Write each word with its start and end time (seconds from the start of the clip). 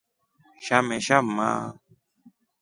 Shamesha 0.65 1.17
mma. 1.27 1.49